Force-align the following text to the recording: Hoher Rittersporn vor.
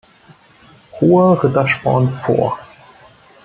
Hoher 0.99 1.43
Rittersporn 1.43 2.09
vor. 2.11 2.57